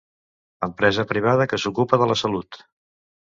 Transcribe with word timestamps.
Empresa 0.67 1.03
privada 1.11 1.47
que 1.51 1.59
s'ocupa 1.65 2.01
de 2.05 2.09
la 2.13 2.17
salut. 2.25 2.59